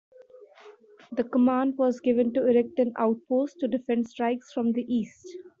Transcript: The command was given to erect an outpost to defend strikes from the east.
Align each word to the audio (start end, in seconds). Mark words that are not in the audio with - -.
The 1.11 1.23
command 1.25 1.77
was 1.77 1.99
given 1.99 2.33
to 2.33 2.47
erect 2.47 2.79
an 2.79 2.91
outpost 2.97 3.59
to 3.59 3.67
defend 3.67 4.09
strikes 4.09 4.51
from 4.51 4.71
the 4.71 4.81
east. 4.91 5.27